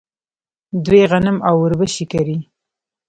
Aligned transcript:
دوی 0.85 1.01
غنم 1.11 1.37
او 1.47 1.55
وربشې 1.63 2.05
کري. 2.11 2.37